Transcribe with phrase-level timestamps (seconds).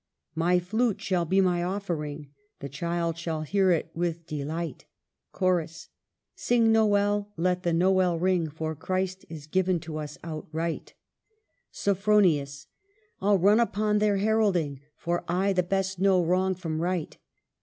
[0.33, 4.85] My flutd shall be my offering; The Child shall hear it with delight.
[5.31, 5.89] Chorus.
[6.33, 8.49] Sing Nowell, let the Nowell ring.
[8.49, 10.95] For Christ is given to tis outright.
[11.71, 12.45] 280 MARGARET OF ANGOULtME.
[12.49, 12.67] Sophronius.
[13.21, 17.15] I '11 run upon their heralding, For I the best know wrong from right.